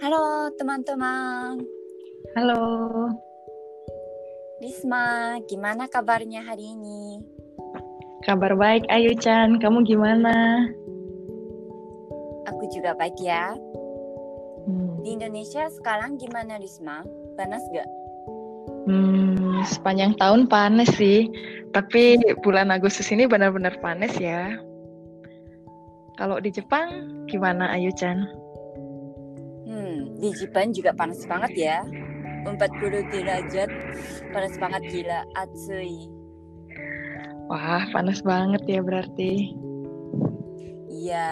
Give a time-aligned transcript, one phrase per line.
[0.00, 1.60] Halo teman-teman.
[2.32, 2.64] Halo,
[4.64, 7.20] Risma, gimana kabarnya hari ini?
[8.24, 9.60] kabar baik Ayu Chan.
[9.60, 10.64] Kamu gimana?
[12.48, 13.52] Aku juga baik ya.
[14.64, 17.04] Hmm, Di Indonesia sekarang gimana Risma?
[17.36, 17.88] Panas gak?
[18.88, 21.28] hmm, sepanjang tahun panas sih,
[21.76, 24.56] tapi bulan Agustus ini benar-benar panas ya.
[26.16, 28.39] Kalau di Jepang gimana Ayu Chan?
[30.00, 31.78] Hmm, di Jepang juga panas banget ya.
[32.48, 33.68] 40 derajat,
[34.32, 36.08] panas banget gila, atsui.
[37.52, 39.52] Wah, panas banget ya berarti.
[40.88, 41.28] Iya.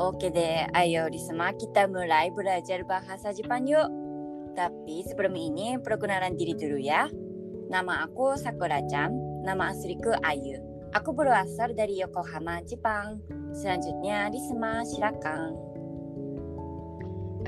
[0.00, 3.90] Oke deh, ayo Risma kita mulai belajar bahasa Jepang yuk.
[4.56, 7.04] Tapi sebelum ini perkenalan diri dulu ya.
[7.68, 9.12] Nama aku Sakura-chan,
[9.44, 10.56] nama asliku Ayu.
[10.90, 13.22] Aku berasal dari Yokohama, Jepang.
[13.54, 15.69] Selanjutnya Risma, silakan.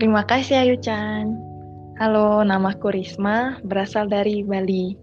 [0.00, 1.36] Terima kasih Ayu Chan.
[2.00, 4.96] Halo, namaku Risma, berasal dari Bali.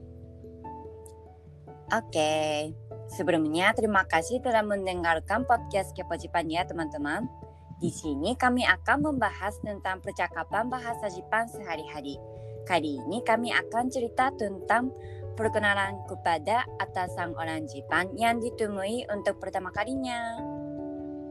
[1.93, 2.73] Oke,
[3.13, 7.29] sebelumnya terima kasih telah mendengarkan podcast Kepo Jepang ya teman-teman.
[7.77, 12.17] Di sini kami akan membahas tentang percakapan bahasa Jepang sehari-hari.
[12.65, 14.89] Kali ini kami akan cerita tentang
[15.37, 20.37] perkenalan kepada atasan orang Jepang yang ditemui untuk pertama kalinya.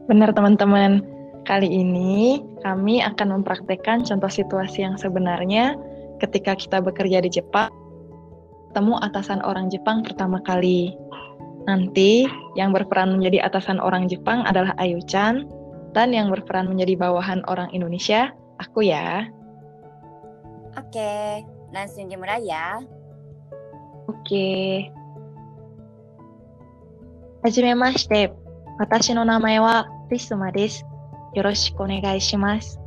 [0.09, 1.18] Benar teman-teman,
[1.49, 5.73] kali ini kami akan mempraktekkan contoh situasi yang sebenarnya
[6.21, 7.73] ketika kita bekerja di Jepang,
[8.69, 10.93] ketemu atasan orang Jepang pertama kali.
[11.65, 15.49] Nanti yang berperan menjadi atasan orang Jepang adalah Ayu-chan,
[15.97, 18.29] dan yang berperan menjadi bawahan orang Indonesia,
[18.61, 19.25] aku ya.
[20.77, 21.41] Oke,
[21.73, 22.77] langsung dimulai ya.
[24.05, 24.85] Oke.
[27.41, 28.37] Hajimemashite.
[28.77, 30.37] Watashi no namae wa desu.
[31.35, 32.79] Yoroshiku onegai shimasu.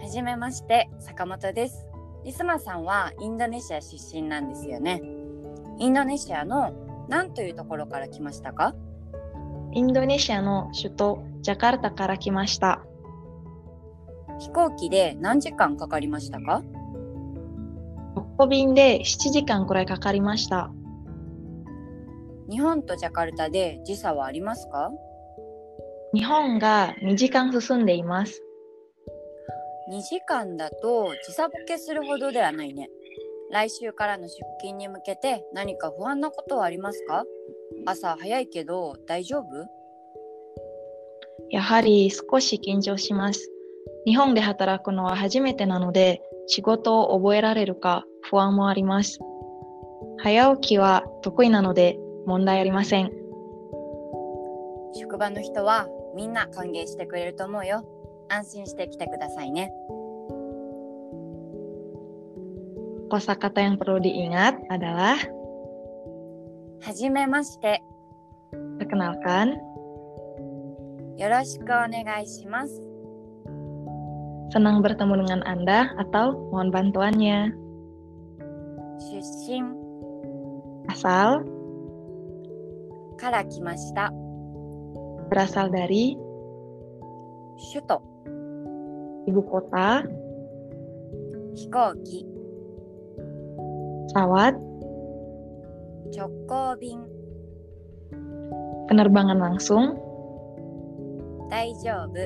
[0.00, 1.86] はじめまして、坂本です。
[2.24, 5.02] リスマさんはインドネシア出身なんですよね。
[5.78, 6.72] インドネシアの
[7.08, 8.74] 何というところから来ましたか？
[9.72, 12.82] インドネシアの首都ジャカルタから来ました。
[14.38, 16.62] 飛行機で何時間かかりましたか？
[18.14, 20.70] 直行便で7時間くらいかかりました。
[22.48, 24.90] 日本とジャカルタで時差はありますか？
[26.14, 28.42] 日本が2時間進んでいます。
[29.90, 32.88] ?2 時間だと時差ボケするほどではないね。
[33.50, 37.24] 来週からの出勤に向けて何か不安なことはありますか？
[37.86, 39.44] 朝早いけど大丈夫？
[41.50, 43.50] やはり少し緊張します。
[44.06, 49.18] 日本で働くのは初めてなので、仕事を覚えられるか不安もあります。
[50.18, 53.12] 早起きは得意なので問題ありません。
[54.94, 55.86] 職場の人は
[56.17, 57.83] みんな歓迎してくれると思うよ。
[58.29, 59.71] 安心して来てくださいね。
[63.09, 65.17] Kosakata yang perlu diingat adalah
[66.81, 67.83] はじめまして。
[68.79, 69.57] perkenalkan,
[71.17, 72.81] よろしくお願いします。
[74.53, 77.53] senang bertemu dengan Anda atau mohon bantuannya.
[78.97, 79.61] 出身
[80.89, 81.45] Asal,
[83.17, 84.11] から来ました。
[85.28, 86.16] berasal dari
[87.58, 87.98] Shuto,
[89.28, 90.02] ibu kota
[91.58, 92.22] Hikoki,
[94.08, 94.54] pesawat
[96.14, 97.04] Chokobin,
[98.88, 99.98] penerbangan langsung
[101.48, 102.24] Daijoubu,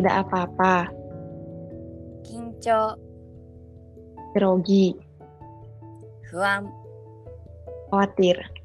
[0.00, 0.88] tidak apa-apa.
[2.24, 2.96] Kincho,
[4.32, 4.96] grogi.
[6.32, 6.68] Huam.
[7.88, 8.57] Khawatir.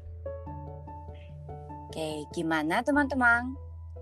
[1.94, 3.54] Oke, gimana teman-teman?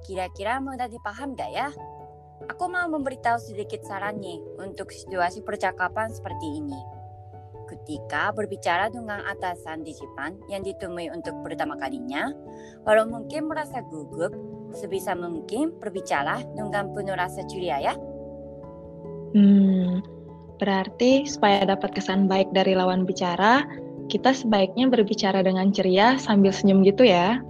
[0.09, 1.69] Kira-kira mudah dipaham gak ya?
[2.49, 6.81] Aku mau memberitahu sedikit saran nih untuk situasi percakapan seperti ini.
[7.69, 12.33] Ketika berbicara dengan atasan di Jepang yang ditemui untuk pertama kalinya,
[12.89, 14.33] walau mungkin merasa gugup,
[14.73, 17.95] sebisa mungkin berbicara dengan penuh rasa ceria ya.
[19.37, 20.00] Hmm,
[20.56, 23.69] berarti supaya dapat kesan baik dari lawan bicara,
[24.09, 27.45] kita sebaiknya berbicara dengan ceria sambil senyum gitu ya.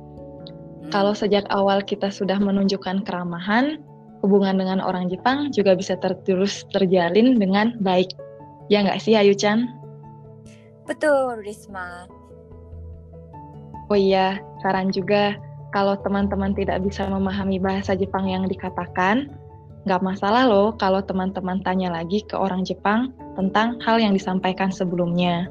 [0.93, 3.81] Kalau sejak awal kita sudah menunjukkan keramahan,
[4.21, 8.13] hubungan dengan orang Jepang juga bisa terus terjalin dengan baik.
[8.69, 9.73] Ya nggak sih, Ayu-chan?
[10.85, 12.05] betul, Risma.
[13.89, 15.41] Oh iya, saran juga
[15.73, 19.33] kalau teman-teman tidak bisa memahami bahasa Jepang yang dikatakan,
[19.89, 25.49] nggak masalah loh kalau teman-teman tanya lagi ke orang Jepang tentang hal yang disampaikan sebelumnya.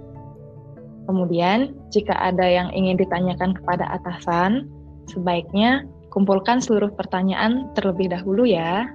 [1.09, 4.69] Kemudian, jika ada yang ingin ditanyakan kepada atasan,
[5.11, 8.87] Sebaiknya kumpulkan seluruh pertanyaan terlebih dahulu ya.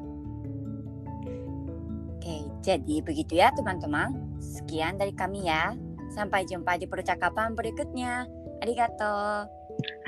[2.16, 4.16] Oke, jadi begitu ya teman-teman.
[4.40, 5.76] Sekian dari kami ya.
[6.16, 8.24] Sampai jumpa di percakapan berikutnya.
[8.64, 9.44] Arigato.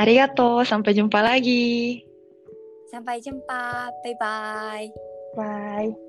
[0.01, 2.01] Arigato, sampai jumpa lagi.
[2.89, 3.93] Sampai jumpa.
[4.01, 4.17] Bye-bye.
[4.17, 4.89] Bye.
[5.37, 5.93] -bye.
[5.93, 6.08] Bye.